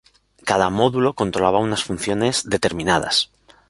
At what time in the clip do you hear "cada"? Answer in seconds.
0.49-0.67